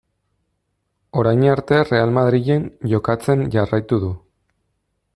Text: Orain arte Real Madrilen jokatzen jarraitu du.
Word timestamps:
Orain 1.23 1.43
arte 1.51 1.83
Real 1.91 2.15
Madrilen 2.17 2.67
jokatzen 2.95 3.47
jarraitu 3.57 4.05
du. 4.07 4.15